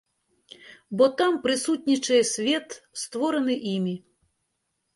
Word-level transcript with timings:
Бо 1.01 1.05
там 1.19 1.33
прысутнічае 1.43 2.19
свет, 2.33 2.67
створаны 3.05 3.61
імі. 3.77 3.95